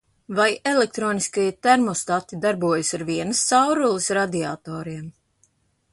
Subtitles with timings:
[0.37, 5.05] Vai elektroniskie termostati darbojas ar vienas caurules radiatoriem?